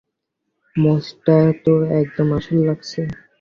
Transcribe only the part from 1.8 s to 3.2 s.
একদম আসল লাগছে।